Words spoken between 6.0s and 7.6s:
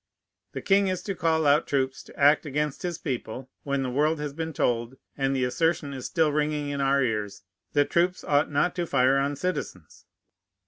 still ringing in our ears,